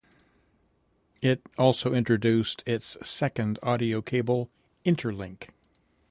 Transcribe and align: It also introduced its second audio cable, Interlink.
It 1.21 1.43
also 1.59 1.93
introduced 1.93 2.63
its 2.65 2.97
second 3.07 3.59
audio 3.61 4.01
cable, 4.01 4.49
Interlink. 4.83 5.49